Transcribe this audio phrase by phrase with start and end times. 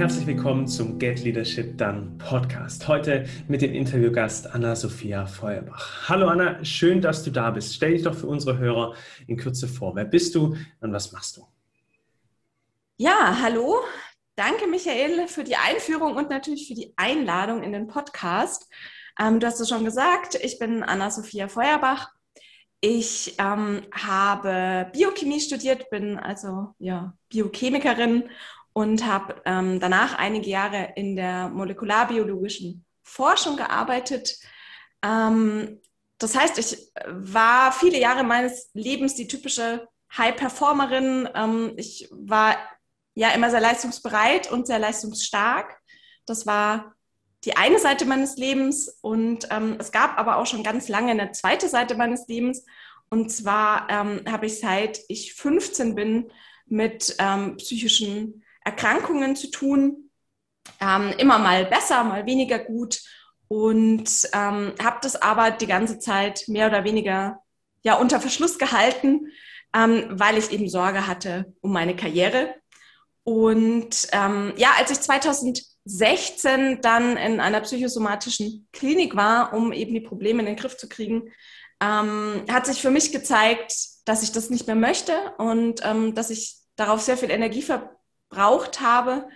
[0.00, 2.88] herzlich willkommen zum Get Leadership Done Podcast.
[2.88, 6.08] Heute mit dem Interviewgast Anna-Sophia Feuerbach.
[6.08, 7.74] Hallo Anna, schön, dass du da bist.
[7.74, 8.94] Stell dich doch für unsere Hörer
[9.26, 9.94] in Kürze vor.
[9.94, 11.46] Wer bist du und was machst du?
[12.96, 13.80] Ja, hallo.
[14.36, 18.70] Danke, Michael, für die Einführung und natürlich für die Einladung in den Podcast.
[19.20, 22.10] Ähm, du hast es schon gesagt, ich bin Anna-Sophia Feuerbach.
[22.80, 28.30] Ich ähm, habe Biochemie studiert, bin also ja, Biochemikerin
[28.72, 34.38] und habe ähm, danach einige Jahre in der molekularbiologischen Forschung gearbeitet.
[35.02, 35.80] Ähm,
[36.18, 41.28] das heißt, ich war viele Jahre meines Lebens die typische High-Performerin.
[41.34, 42.56] Ähm, ich war
[43.14, 45.78] ja immer sehr leistungsbereit und sehr leistungsstark.
[46.26, 46.94] Das war
[47.44, 51.32] die eine Seite meines Lebens und ähm, es gab aber auch schon ganz lange eine
[51.32, 52.66] zweite Seite meines Lebens.
[53.08, 56.30] Und zwar ähm, habe ich seit ich 15 bin
[56.66, 60.10] mit ähm, psychischen Erkrankungen zu tun.
[60.80, 63.00] Ähm, immer mal besser, mal weniger gut.
[63.48, 67.42] Und ähm, habe das aber die ganze Zeit mehr oder weniger
[67.82, 69.32] ja unter Verschluss gehalten,
[69.74, 72.54] ähm, weil ich eben Sorge hatte um meine Karriere.
[73.24, 80.00] Und ähm, ja, als ich 2016 dann in einer psychosomatischen Klinik war, um eben die
[80.00, 81.32] Probleme in den Griff zu kriegen,
[81.80, 86.30] ähm, hat sich für mich gezeigt, dass ich das nicht mehr möchte und ähm, dass
[86.30, 87.96] ich darauf sehr viel Energie ver
[88.30, 89.28] gebraucht habe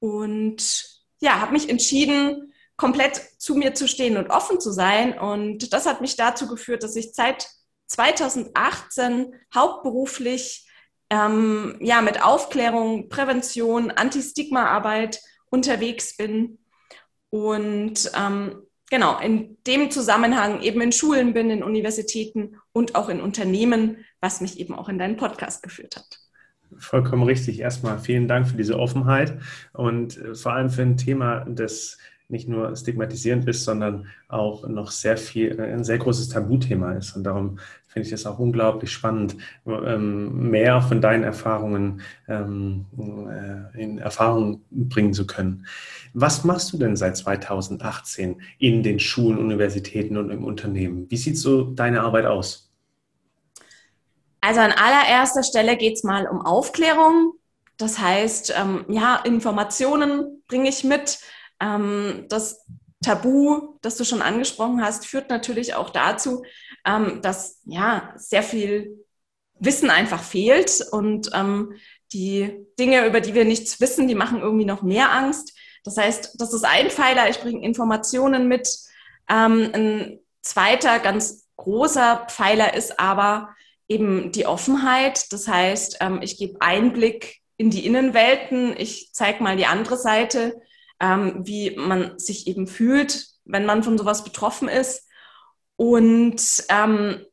[0.00, 0.84] und
[1.20, 5.18] ja, habe mich entschieden, komplett zu mir zu stehen und offen zu sein.
[5.18, 7.48] Und das hat mich dazu geführt, dass ich seit
[7.86, 10.68] 2018 hauptberuflich
[11.10, 16.58] ähm, ja, mit Aufklärung, Prävention, Anti-Stigma-Arbeit unterwegs bin.
[17.30, 23.20] Und ähm, genau, in dem Zusammenhang eben in Schulen bin, in Universitäten und auch in
[23.20, 26.23] Unternehmen, was mich eben auch in deinen Podcast geführt hat.
[26.78, 27.60] Vollkommen richtig.
[27.60, 29.38] Erstmal vielen Dank für diese Offenheit
[29.72, 31.98] und äh, vor allem für ein Thema, das
[32.28, 37.16] nicht nur stigmatisierend ist, sondern auch noch sehr viel, äh, ein sehr großes Tabuthema ist.
[37.16, 39.36] Und darum finde ich es auch unglaublich spannend,
[39.66, 42.86] ähm, mehr von deinen Erfahrungen ähm,
[43.30, 45.66] äh, in Erfahrung bringen zu können.
[46.12, 51.06] Was machst du denn seit 2018 in den Schulen, Universitäten und im Unternehmen?
[51.08, 52.73] Wie sieht so deine Arbeit aus?
[54.44, 57.32] Also an allererster Stelle geht es mal um Aufklärung.
[57.78, 61.18] Das heißt, ähm, ja, Informationen bringe ich mit.
[61.60, 62.62] Ähm, das
[63.02, 66.44] Tabu, das du schon angesprochen hast, führt natürlich auch dazu,
[66.84, 69.06] ähm, dass ja sehr viel
[69.60, 71.72] Wissen einfach fehlt und ähm,
[72.12, 75.56] die Dinge, über die wir nichts wissen, die machen irgendwie noch mehr Angst.
[75.84, 78.68] Das heißt, das ist ein Pfeiler, ich bringe Informationen mit.
[79.30, 83.54] Ähm, ein zweiter ganz großer Pfeiler ist aber,
[83.88, 85.32] eben die Offenheit.
[85.32, 90.60] Das heißt, ähm, ich gebe Einblick in die Innenwelten, ich zeige mal die andere Seite,
[91.00, 95.06] ähm, wie man sich eben fühlt, wenn man von sowas betroffen ist.
[95.76, 97.24] Und ähm,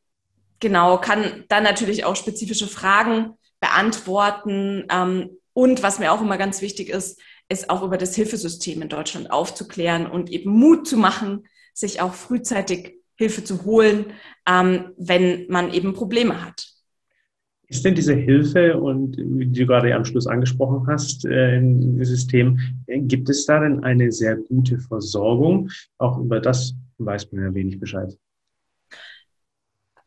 [0.60, 4.86] genau, kann dann natürlich auch spezifische Fragen beantworten.
[4.90, 8.88] Ähm, und was mir auch immer ganz wichtig ist, ist auch über das Hilfesystem in
[8.88, 14.06] Deutschland aufzuklären und eben Mut zu machen, sich auch frühzeitig Hilfe zu holen,
[14.48, 16.68] ähm, wenn man eben Probleme hat.
[17.68, 22.58] Ist denn diese Hilfe und wie du gerade am Schluss angesprochen hast, äh, im System,
[22.86, 25.70] äh, gibt es da denn eine sehr gute Versorgung?
[25.96, 28.14] Auch über das weiß man ja wenig Bescheid.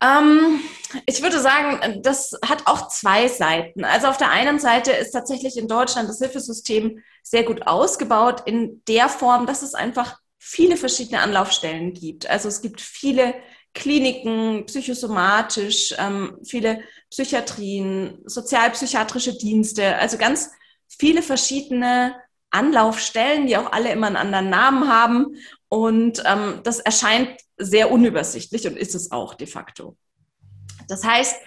[0.02, 0.60] Ähm,
[1.06, 3.84] ich würde sagen, das hat auch zwei Seiten.
[3.84, 8.84] Also auf der einen Seite ist tatsächlich in Deutschland das Hilfesystem sehr gut ausgebaut in
[8.88, 12.30] der Form, dass es einfach viele verschiedene Anlaufstellen gibt.
[12.30, 13.34] Also es gibt viele
[13.74, 20.52] Kliniken, psychosomatisch, ähm, viele Psychiatrien, sozialpsychiatrische Dienste, also ganz
[20.88, 22.16] viele verschiedene
[22.52, 25.36] Anlaufstellen, die auch alle immer einen anderen Namen haben.
[25.68, 29.98] Und ähm, das erscheint sehr unübersichtlich und ist es auch de facto.
[30.88, 31.38] Das heißt,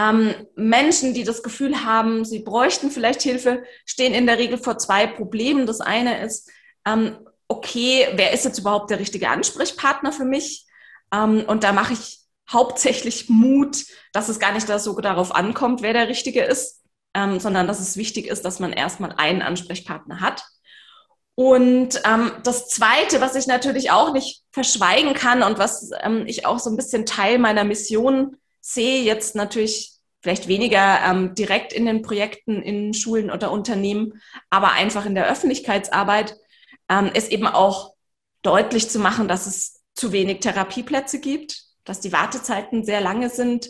[0.00, 4.78] ähm, Menschen, die das Gefühl haben, sie bräuchten vielleicht Hilfe, stehen in der Regel vor
[4.78, 5.64] zwei Problemen.
[5.64, 6.50] Das eine ist,
[6.84, 7.18] ähm,
[7.48, 10.66] okay, wer ist jetzt überhaupt der richtige Ansprechpartner für mich?
[11.12, 15.92] Ähm, und da mache ich hauptsächlich Mut, dass es gar nicht so darauf ankommt, wer
[15.92, 16.82] der Richtige ist,
[17.14, 20.44] ähm, sondern dass es wichtig ist, dass man erstmal einen Ansprechpartner hat.
[21.34, 26.46] Und ähm, das Zweite, was ich natürlich auch nicht verschweigen kann und was ähm, ich
[26.46, 31.86] auch so ein bisschen Teil meiner Mission sehe, jetzt natürlich vielleicht weniger ähm, direkt in
[31.86, 36.36] den Projekten in Schulen oder Unternehmen, aber einfach in der Öffentlichkeitsarbeit,
[36.88, 37.94] ähm, ist eben auch
[38.42, 43.68] deutlich zu machen, dass es zu wenig Therapieplätze gibt, dass die Wartezeiten sehr lange sind.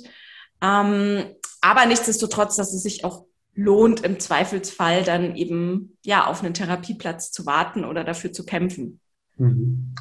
[0.61, 1.25] Ähm,
[1.61, 3.25] aber nichtsdestotrotz, dass es sich auch
[3.55, 9.00] lohnt im Zweifelsfall dann eben ja auf einen Therapieplatz zu warten oder dafür zu kämpfen.
[9.37, 9.94] Mhm.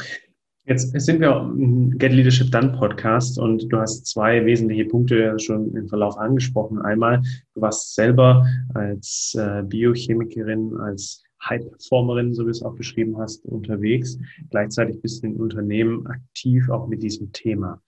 [0.66, 5.74] Jetzt sind wir im Get Leadership Done Podcast und du hast zwei wesentliche Punkte schon
[5.74, 6.82] im Verlauf angesprochen.
[6.82, 7.22] Einmal,
[7.56, 13.46] du warst selber als äh, Biochemikerin, als High-Performerin, so wie du es auch beschrieben hast,
[13.46, 14.18] unterwegs.
[14.50, 17.82] Gleichzeitig bist du in Unternehmen aktiv auch mit diesem Thema.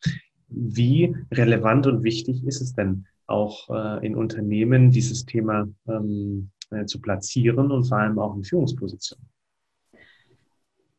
[0.48, 6.86] Wie relevant und wichtig ist es denn auch äh, in Unternehmen, dieses Thema ähm, äh,
[6.86, 9.28] zu platzieren und vor allem auch in Führungspositionen?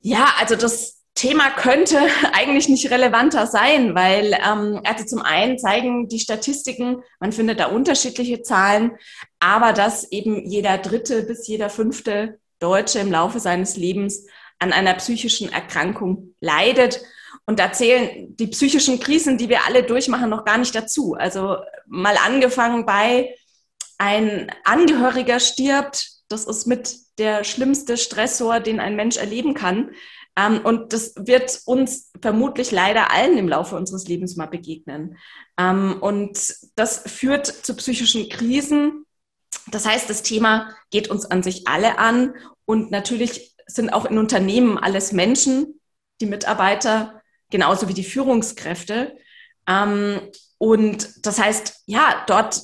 [0.00, 1.98] Ja, also das Thema könnte
[2.32, 7.66] eigentlich nicht relevanter sein, weil ähm, also zum einen zeigen die Statistiken, man findet da
[7.66, 8.92] unterschiedliche Zahlen,
[9.38, 14.26] aber dass eben jeder dritte bis jeder fünfte Deutsche im Laufe seines Lebens
[14.58, 17.02] an einer psychischen Erkrankung leidet.
[17.44, 21.14] Und da zählen die psychischen Krisen, die wir alle durchmachen, noch gar nicht dazu.
[21.18, 21.56] Also
[21.86, 23.34] mal angefangen bei
[23.98, 29.90] ein Angehöriger stirbt, das ist mit der schlimmste Stressor, den ein Mensch erleben kann.
[30.40, 35.16] Ähm, und das wird uns vermutlich leider allen im Laufe unseres Lebens mal begegnen.
[35.58, 39.04] Ähm, und das führt zu psychischen Krisen.
[39.70, 42.34] Das heißt, das Thema geht uns an sich alle an.
[42.64, 45.80] Und natürlich sind auch in Unternehmen alles Menschen,
[46.20, 47.20] die Mitarbeiter,
[47.50, 49.16] genauso wie die Führungskräfte.
[49.66, 50.20] Ähm,
[50.58, 52.62] und das heißt, ja, dort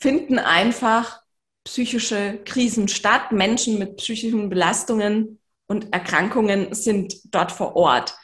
[0.00, 1.20] finden einfach
[1.64, 3.32] psychische Krisen statt.
[3.32, 8.16] Menschen mit psychischen Belastungen und Erkrankungen sind dort vor Ort.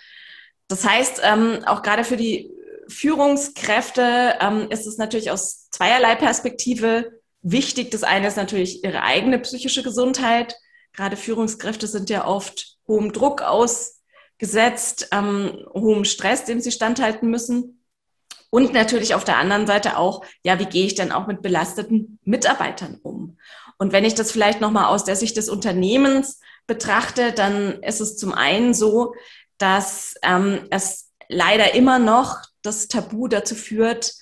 [0.66, 2.50] Das heißt, ähm, auch gerade für die
[2.88, 7.12] Führungskräfte ähm, ist es natürlich aus zweierlei Perspektive
[7.42, 7.90] wichtig.
[7.90, 10.56] Das eine ist natürlich ihre eigene psychische Gesundheit.
[10.92, 17.84] Gerade Führungskräfte sind ja oft hohem Druck ausgesetzt, ähm, hohem Stress, dem sie standhalten müssen.
[18.50, 22.18] Und natürlich auf der anderen Seite auch, ja, wie gehe ich denn auch mit belasteten
[22.22, 23.36] Mitarbeitern um?
[23.78, 28.16] Und wenn ich das vielleicht nochmal aus der Sicht des Unternehmens betrachte, dann ist es
[28.16, 29.14] zum einen so,
[29.58, 34.12] dass ähm, es leider immer noch das Tabu dazu führt,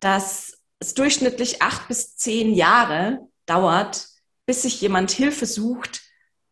[0.00, 4.06] dass es durchschnittlich acht bis zehn Jahre dauert,
[4.44, 6.02] bis sich jemand Hilfe sucht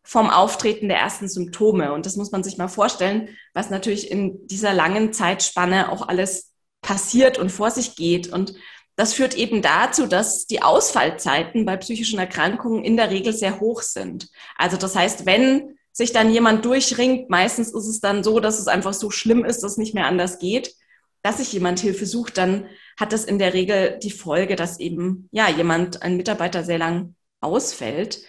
[0.03, 1.93] vom Auftreten der ersten Symptome.
[1.93, 6.53] Und das muss man sich mal vorstellen, was natürlich in dieser langen Zeitspanne auch alles
[6.81, 8.27] passiert und vor sich geht.
[8.27, 8.53] Und
[8.95, 13.81] das führt eben dazu, dass die Ausfallzeiten bei psychischen Erkrankungen in der Regel sehr hoch
[13.81, 14.29] sind.
[14.57, 18.67] Also das heißt, wenn sich dann jemand durchringt, meistens ist es dann so, dass es
[18.67, 20.75] einfach so schlimm ist, dass es nicht mehr anders geht,
[21.23, 22.67] dass sich jemand Hilfe sucht, dann
[22.99, 27.15] hat das in der Regel die Folge, dass eben ja jemand, ein Mitarbeiter sehr lang
[27.41, 28.19] ausfällt.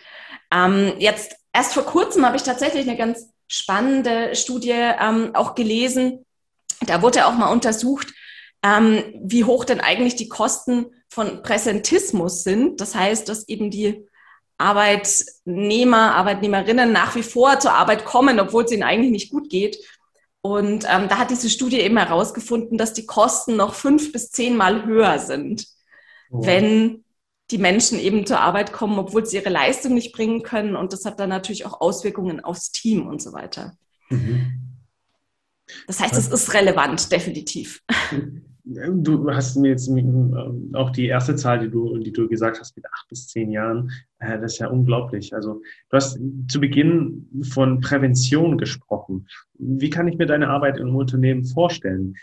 [0.52, 6.24] Ähm, jetzt erst vor kurzem habe ich tatsächlich eine ganz spannende Studie ähm, auch gelesen.
[6.86, 8.12] Da wurde auch mal untersucht,
[8.66, 12.80] ähm, wie hoch denn eigentlich die Kosten von Präsentismus sind.
[12.80, 14.06] Das heißt, dass eben die
[14.58, 19.78] Arbeitnehmer, Arbeitnehmerinnen nach wie vor zur Arbeit kommen, obwohl es ihnen eigentlich nicht gut geht.
[20.40, 24.86] Und ähm, da hat diese Studie eben herausgefunden, dass die Kosten noch fünf bis zehnmal
[24.86, 25.66] höher sind,
[26.30, 26.44] oh.
[26.46, 27.04] wenn
[27.50, 30.74] die Menschen eben zur Arbeit kommen, obwohl sie ihre Leistung nicht bringen können.
[30.74, 33.76] Und das hat dann natürlich auch Auswirkungen aufs Team und so weiter.
[34.08, 34.62] Mhm.
[35.86, 37.82] Das heißt, es ist relevant, definitiv.
[38.68, 42.74] Du hast mir jetzt ähm, auch die erste Zahl, die du, die du gesagt hast,
[42.74, 45.32] mit acht bis zehn Jahren, äh, das ist ja unglaublich.
[45.32, 46.18] Also du hast
[46.48, 49.28] zu Beginn von Prävention gesprochen.
[49.54, 52.16] Wie kann ich mir deine Arbeit im Unternehmen vorstellen?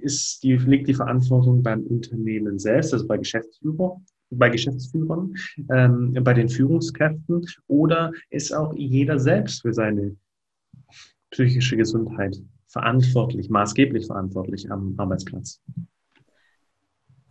[0.00, 5.34] Ist die, liegt die Verantwortung beim Unternehmen selbst, also bei Geschäftsführer, bei Geschäftsführern,
[5.70, 10.16] ähm, bei den Führungskräften oder ist auch jeder selbst für seine
[11.30, 12.40] psychische Gesundheit
[12.76, 15.62] verantwortlich, maßgeblich verantwortlich am Arbeitsplatz?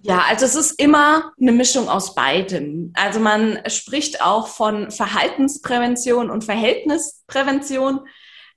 [0.02, 2.92] Ja, also es ist immer eine Mischung aus beidem.
[2.96, 8.00] Also man spricht auch von Verhaltensprävention und Verhältnisprävention.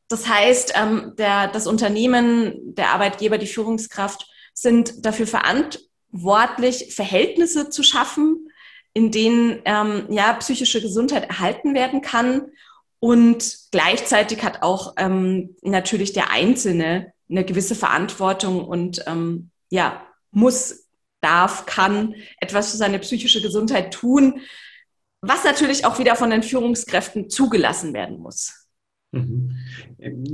[0.08, 7.82] Das heißt, ähm, der, das Unternehmen, der Arbeitgeber, die Führungskraft sind dafür verantwortlich, Verhältnisse zu
[7.82, 8.48] schaffen,
[8.94, 12.46] in denen ähm, ja psychische Gesundheit erhalten werden kann
[13.00, 20.88] und gleichzeitig hat auch ähm, natürlich der Einzelne eine gewisse Verantwortung und ähm, ja, muss,
[21.20, 24.40] darf, kann etwas für seine psychische Gesundheit tun,
[25.20, 28.68] was natürlich auch wieder von den Führungskräften zugelassen werden muss.
[29.12, 29.56] Mhm.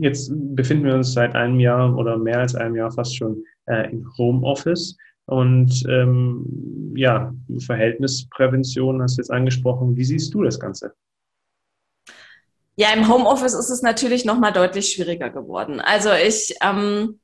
[0.01, 3.91] Jetzt befinden wir uns seit einem Jahr oder mehr als einem Jahr fast schon äh,
[3.91, 4.97] im Homeoffice.
[5.27, 9.97] Und ähm, ja, Verhältnisprävention hast du jetzt angesprochen.
[9.97, 10.95] Wie siehst du das Ganze?
[12.77, 15.81] Ja, im Homeoffice ist es natürlich noch mal deutlich schwieriger geworden.
[15.81, 17.21] Also ich ähm,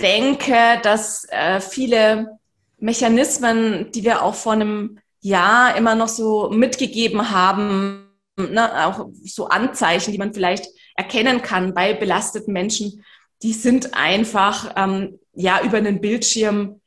[0.00, 2.38] denke, dass äh, viele
[2.78, 9.48] Mechanismen, die wir auch vor einem ja immer noch so mitgegeben haben, ne, auch so
[9.48, 13.04] Anzeichen, die man vielleicht erkennen kann bei belasteten Menschen,
[13.42, 16.80] die sind einfach ähm, ja über einen Bildschirm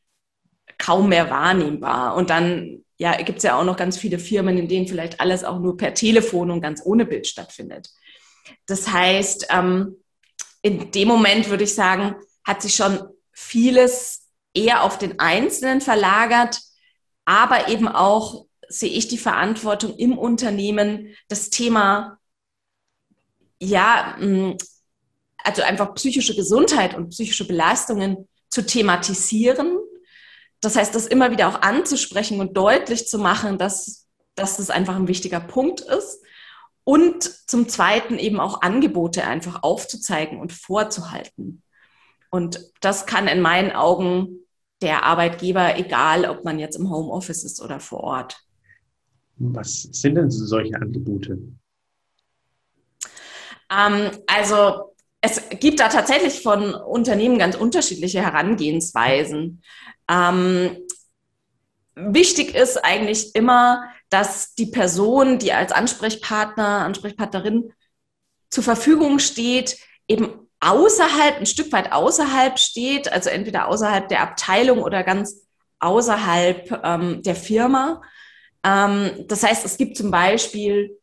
[0.77, 2.15] kaum mehr wahrnehmbar.
[2.15, 5.43] Und dann ja, gibt es ja auch noch ganz viele Firmen, in denen vielleicht alles
[5.43, 7.89] auch nur per Telefon und ganz ohne Bild stattfindet.
[8.65, 9.97] Das heißt, ähm,
[10.61, 16.61] in dem Moment würde ich sagen, hat sich schon vieles eher auf den Einzelnen verlagert,
[17.25, 22.19] aber eben auch sehe ich die Verantwortung im Unternehmen, das Thema,
[23.59, 24.55] ja, mm,
[25.43, 29.77] also einfach psychische Gesundheit und psychische Belastungen zu thematisieren.
[30.63, 34.95] Das heißt, das immer wieder auch anzusprechen und deutlich zu machen, dass, dass das einfach
[34.95, 36.23] ein wichtiger Punkt ist.
[36.85, 41.63] Und zum Zweiten eben auch Angebote einfach aufzuzeigen und vorzuhalten.
[42.29, 44.39] Und das kann in meinen Augen
[44.81, 48.37] der Arbeitgeber, egal ob man jetzt im Homeoffice ist oder vor Ort.
[49.37, 51.37] Was sind denn solche Angebote?
[53.69, 54.92] Ähm, also
[55.25, 59.63] es gibt da tatsächlich von Unternehmen ganz unterschiedliche Herangehensweisen.
[60.11, 60.77] Ähm,
[61.95, 67.71] wichtig ist eigentlich immer, dass die Person, die als Ansprechpartner, Ansprechpartnerin
[68.49, 69.77] zur Verfügung steht,
[70.09, 75.47] eben außerhalb, ein Stück weit außerhalb steht, also entweder außerhalb der Abteilung oder ganz
[75.79, 78.01] außerhalb ähm, der Firma.
[78.65, 80.99] Ähm, das heißt, es gibt zum Beispiel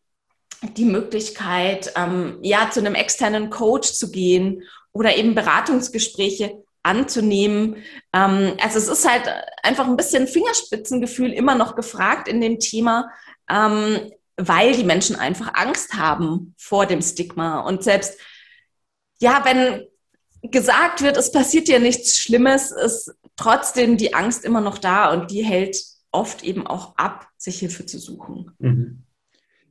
[0.62, 4.62] die Möglichkeit, ähm, ja, zu einem externen Coach zu gehen
[4.92, 7.76] oder eben Beratungsgespräche anzunehmen.
[8.12, 9.28] Ähm, also es ist halt
[9.62, 13.10] einfach ein bisschen Fingerspitzengefühl immer noch gefragt in dem Thema,
[13.48, 17.60] ähm, weil die Menschen einfach Angst haben vor dem Stigma.
[17.60, 18.18] Und selbst,
[19.20, 19.86] ja, wenn
[20.42, 25.30] gesagt wird, es passiert dir nichts Schlimmes, ist trotzdem die Angst immer noch da und
[25.30, 25.76] die hält
[26.12, 28.52] oft eben auch ab, sich Hilfe zu suchen.
[28.58, 29.02] Mhm.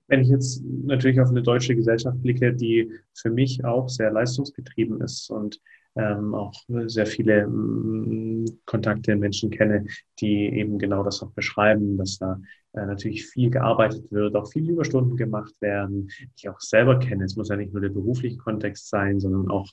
[0.09, 5.01] Wenn ich jetzt natürlich auf eine deutsche Gesellschaft blicke, die für mich auch sehr leistungsgetrieben
[5.01, 5.59] ist und
[5.95, 6.53] ähm, auch
[6.85, 9.85] sehr viele ähm, Kontakte Menschen kenne,
[10.19, 12.39] die eben genau das auch beschreiben, dass da
[12.73, 17.25] äh, natürlich viel gearbeitet wird, auch viele Überstunden gemacht werden, die ich auch selber kenne.
[17.25, 19.67] Es muss ja nicht nur der berufliche Kontext sein, sondern auch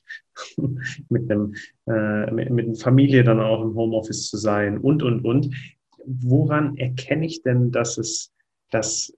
[1.09, 1.55] mit einem
[1.87, 5.55] äh, mit, mit Familie dann auch im Homeoffice zu sein und und und.
[6.09, 8.33] Woran erkenne ich denn, dass es
[8.70, 9.12] dass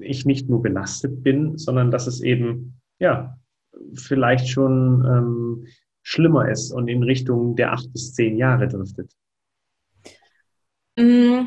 [0.00, 3.38] ich nicht nur belastet bin, sondern dass es eben, ja,
[3.94, 5.66] vielleicht schon ähm,
[6.02, 9.12] schlimmer ist und in Richtung der acht bis zehn Jahre driftet.
[10.96, 11.46] Mm,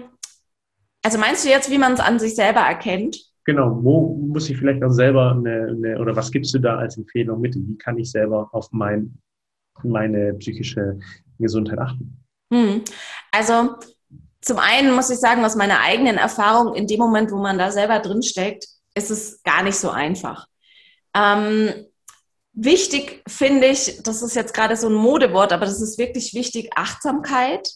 [1.03, 3.17] also meinst du jetzt, wie man es an sich selber erkennt?
[3.43, 6.97] Genau, wo muss ich vielleicht auch selber eine, eine, oder was gibst du da als
[6.97, 7.55] Empfehlung mit?
[7.55, 9.17] Wie kann ich selber auf mein,
[9.83, 10.99] meine psychische
[11.39, 12.23] Gesundheit achten?
[12.53, 12.83] Hm.
[13.31, 13.75] Also
[14.41, 17.71] zum einen muss ich sagen, aus meiner eigenen Erfahrung, in dem Moment, wo man da
[17.71, 20.47] selber drin steckt, ist es gar nicht so einfach.
[21.13, 21.73] Ähm,
[22.53, 26.71] wichtig finde ich, das ist jetzt gerade so ein Modewort, aber das ist wirklich wichtig,
[26.75, 27.69] Achtsamkeit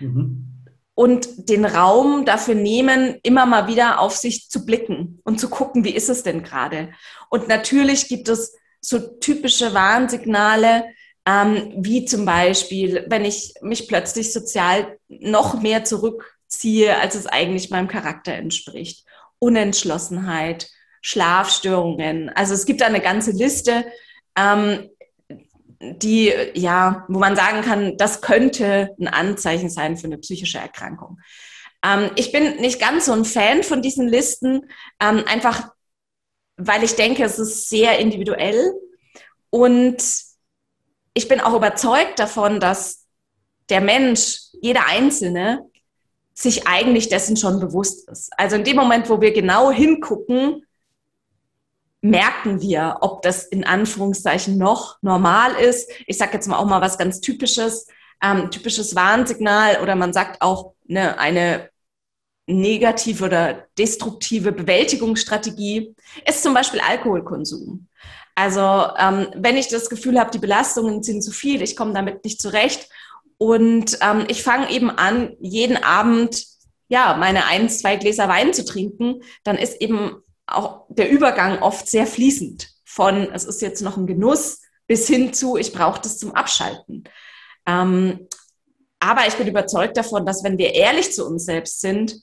[0.00, 0.64] mhm.
[0.94, 5.84] und den Raum dafür nehmen, immer mal wieder auf sich zu blicken und zu gucken,
[5.84, 6.92] wie ist es denn gerade.
[7.28, 10.84] Und natürlich gibt es so typische Warnsignale,
[11.26, 17.70] ähm, wie zum Beispiel, wenn ich mich plötzlich sozial noch mehr zurückziehe, als es eigentlich
[17.70, 19.04] meinem Charakter entspricht.
[19.38, 20.68] Unentschlossenheit,
[21.02, 22.30] Schlafstörungen.
[22.30, 23.84] Also es gibt da eine ganze Liste,
[24.36, 24.90] ähm,
[25.80, 31.18] die, ja, wo man sagen kann, das könnte ein Anzeichen sein für eine psychische Erkrankung.
[31.82, 35.70] Ähm, ich bin nicht ganz so ein Fan von diesen Listen, ähm, einfach
[36.62, 38.74] weil ich denke, es ist sehr individuell
[39.48, 40.02] und
[41.14, 43.06] ich bin auch überzeugt davon, dass
[43.68, 45.66] der Mensch, jeder Einzelne,
[46.34, 48.30] sich eigentlich dessen schon bewusst ist.
[48.38, 50.64] Also in dem Moment, wo wir genau hingucken,
[52.00, 55.90] merken wir, ob das in Anführungszeichen noch normal ist.
[56.06, 57.86] Ich sage jetzt mal auch mal was ganz Typisches,
[58.22, 61.68] ähm, typisches Warnsignal oder man sagt auch ne, eine
[62.46, 65.94] negative oder destruktive Bewältigungsstrategie
[66.26, 67.86] ist zum Beispiel Alkoholkonsum.
[68.40, 72.24] Also ähm, wenn ich das Gefühl habe, die Belastungen sind zu viel, ich komme damit
[72.24, 72.88] nicht zurecht.
[73.36, 76.46] Und ähm, ich fange eben an, jeden Abend
[76.88, 81.86] ja meine ein, zwei Gläser Wein zu trinken, dann ist eben auch der Übergang oft
[81.86, 82.70] sehr fließend.
[82.86, 87.04] Von es ist jetzt noch ein Genuss bis hin zu ich brauche das zum Abschalten.
[87.66, 88.26] Ähm,
[89.00, 92.16] aber ich bin überzeugt davon, dass wenn wir ehrlich zu uns selbst sind,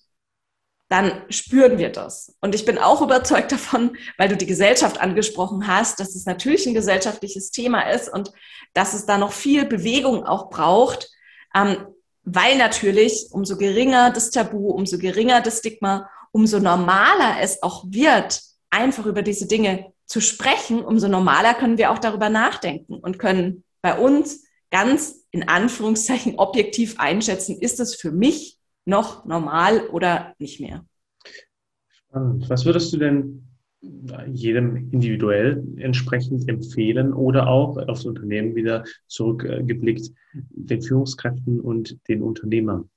[0.89, 2.36] dann spüren wir das.
[2.39, 6.65] Und ich bin auch überzeugt davon, weil du die Gesellschaft angesprochen hast, dass es natürlich
[6.65, 8.32] ein gesellschaftliches Thema ist und
[8.74, 11.10] dass es da noch viel Bewegung auch braucht.
[11.56, 11.77] Ähm,
[12.29, 18.41] weil natürlich umso geringer das Tabu, umso geringer das Stigma, umso normaler es auch wird,
[18.70, 23.63] einfach über diese Dinge zu sprechen, umso normaler können wir auch darüber nachdenken und können
[23.82, 28.57] bei uns ganz in Anführungszeichen objektiv einschätzen, ist es für mich
[28.88, 30.86] noch normal oder nicht mehr.
[31.89, 32.50] Spannend.
[32.50, 33.44] Was würdest du denn
[34.27, 42.89] jedem individuell entsprechend empfehlen oder auch aufs Unternehmen wieder zurückgeblickt, den Führungskräften und den Unternehmern?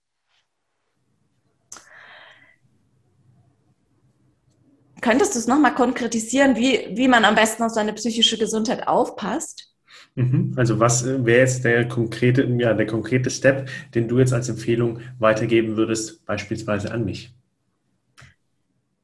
[5.01, 9.70] Könntest du es nochmal konkretisieren, wie, wie man am besten auf seine psychische Gesundheit aufpasst?
[10.15, 10.55] Mhm.
[10.57, 14.49] Also was äh, wäre jetzt der konkrete, ja, der konkrete Step, den du jetzt als
[14.49, 17.33] Empfehlung weitergeben würdest, beispielsweise an mich?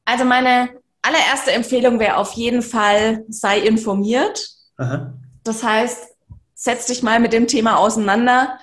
[0.05, 0.69] Also meine
[1.01, 4.49] allererste Empfehlung wäre auf jeden Fall, sei informiert.
[4.77, 5.13] Aha.
[5.43, 6.15] Das heißt,
[6.53, 8.59] setz dich mal mit dem Thema auseinander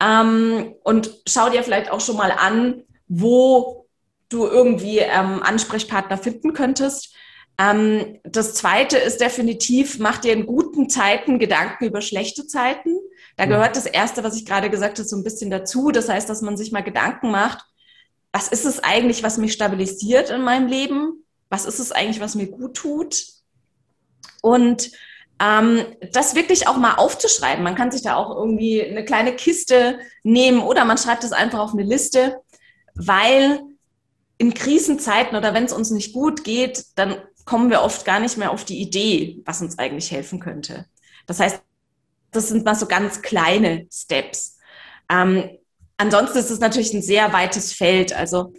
[0.00, 3.86] ähm, und schau dir vielleicht auch schon mal an, wo
[4.28, 7.14] du irgendwie ähm, Ansprechpartner finden könntest.
[7.62, 12.96] Ähm, das zweite ist definitiv, mach dir in guten Zeiten Gedanken über schlechte Zeiten.
[13.36, 15.92] Da gehört das erste, was ich gerade gesagt habe, so ein bisschen dazu.
[15.92, 17.64] Das heißt, dass man sich mal Gedanken macht,
[18.32, 21.24] was ist es eigentlich, was mich stabilisiert in meinem Leben?
[21.50, 23.26] Was ist es eigentlich, was mir gut tut?
[24.40, 24.90] Und
[25.38, 27.62] ähm, das wirklich auch mal aufzuschreiben.
[27.62, 31.60] Man kann sich da auch irgendwie eine kleine Kiste nehmen oder man schreibt es einfach
[31.60, 32.40] auf eine Liste,
[32.94, 33.60] weil
[34.38, 38.36] in Krisenzeiten oder wenn es uns nicht gut geht, dann kommen wir oft gar nicht
[38.36, 40.86] mehr auf die Idee, was uns eigentlich helfen könnte.
[41.26, 41.62] Das heißt,
[42.30, 44.58] das sind mal so ganz kleine Steps.
[45.10, 45.50] Ähm,
[45.96, 48.12] ansonsten ist es natürlich ein sehr weites Feld.
[48.12, 48.54] Also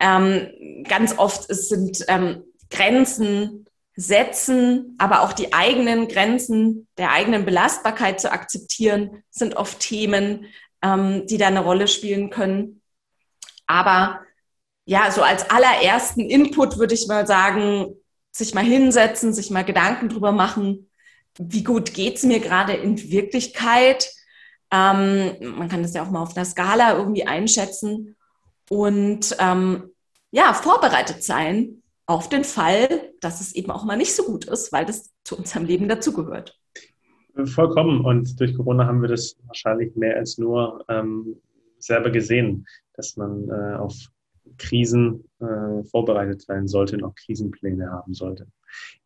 [0.00, 7.44] ähm, ganz oft es sind ähm, Grenzen setzen, aber auch die eigenen Grenzen der eigenen
[7.44, 10.46] Belastbarkeit zu akzeptieren, sind oft Themen,
[10.82, 12.80] ähm, die da eine Rolle spielen können.
[13.66, 14.20] Aber
[14.84, 17.94] ja, so als allerersten Input würde ich mal sagen,
[18.32, 20.90] sich mal hinsetzen, sich mal Gedanken drüber machen,
[21.38, 24.10] wie gut geht's mir gerade in Wirklichkeit.
[24.72, 28.16] Ähm, man kann das ja auch mal auf einer Skala irgendwie einschätzen
[28.70, 29.90] und ähm,
[30.30, 34.72] ja, vorbereitet sein auf den Fall, dass es eben auch mal nicht so gut ist,
[34.72, 36.58] weil das zu unserem Leben dazugehört.
[37.44, 38.04] Vollkommen.
[38.04, 41.40] Und durch Corona haben wir das wahrscheinlich mehr als nur ähm,
[41.78, 43.94] selber gesehen, dass man äh, auf
[44.58, 48.46] Krisen äh, vorbereitet sein sollte und auch Krisenpläne haben sollte.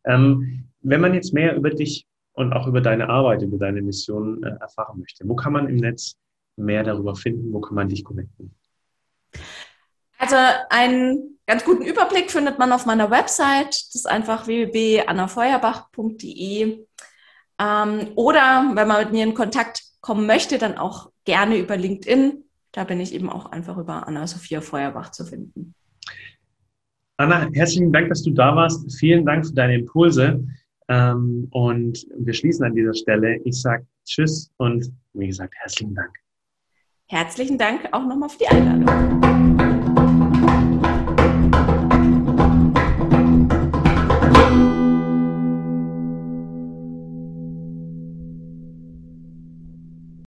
[0.05, 4.43] Ähm, wenn man jetzt mehr über dich und auch über deine Arbeit, über deine Mission
[4.43, 6.15] äh, erfahren möchte, wo kann man im Netz
[6.55, 7.51] mehr darüber finden?
[7.53, 8.55] Wo kann man dich connecten?
[10.17, 10.35] Also
[10.69, 13.69] einen ganz guten Überblick findet man auf meiner Website.
[13.69, 16.85] Das ist einfach www.annafeuerbach.de.
[17.59, 22.43] Ähm, oder wenn man mit mir in Kontakt kommen möchte, dann auch gerne über LinkedIn.
[22.77, 25.73] Da bin ich eben auch einfach über Anna-Sophia Feuerbach zu finden.
[27.17, 28.99] Anna, herzlichen Dank, dass du da warst.
[28.99, 30.45] Vielen Dank für deine Impulse.
[30.87, 33.37] Ähm, und wir schließen an dieser Stelle.
[33.45, 36.13] Ich sage Tschüss und wie gesagt, herzlichen Dank.
[37.07, 39.26] Herzlichen Dank auch nochmal für die Einladung.